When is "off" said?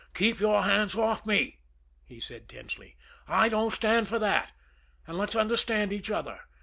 0.95-1.27